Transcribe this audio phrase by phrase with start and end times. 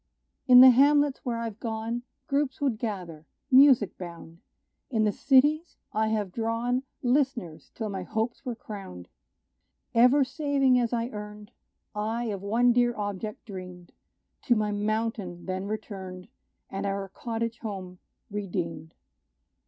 [0.47, 4.39] In the hamlets where I've gone, Groups would gather music bound:
[4.89, 9.09] In the cities I have drawn List'ners till my hopes were crowned.
[9.93, 11.51] Ever saving as I earned,
[11.93, 13.91] I of one dear object dreamed;
[14.45, 16.29] To my mountain then returned,
[16.71, 17.99] And our cottage home
[18.31, 18.95] redeemed.